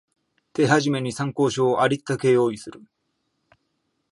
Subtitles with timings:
[0.55, 2.81] 手始めに参考書をありったけ用意する